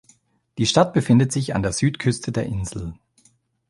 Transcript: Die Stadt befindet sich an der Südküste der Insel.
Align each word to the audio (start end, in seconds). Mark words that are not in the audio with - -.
Die 0.57 0.65
Stadt 0.65 0.93
befindet 0.93 1.31
sich 1.31 1.53
an 1.53 1.61
der 1.61 1.73
Südküste 1.73 2.31
der 2.31 2.47
Insel. 2.47 2.95